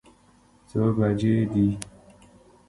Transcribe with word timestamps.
څو 0.69 0.81
بجې 0.97 1.35
دي. 1.53 1.67